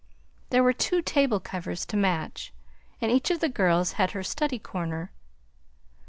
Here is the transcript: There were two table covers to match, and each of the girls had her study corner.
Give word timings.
There 0.49 0.63
were 0.63 0.73
two 0.73 1.03
table 1.03 1.39
covers 1.39 1.85
to 1.85 1.95
match, 1.95 2.51
and 3.01 3.11
each 3.11 3.29
of 3.29 3.39
the 3.39 3.49
girls 3.49 3.91
had 4.01 4.13
her 4.13 4.23
study 4.23 4.57
corner. 4.57 5.11